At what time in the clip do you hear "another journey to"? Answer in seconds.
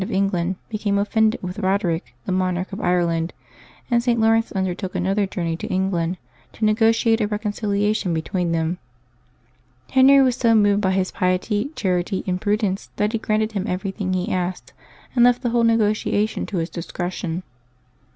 4.95-5.67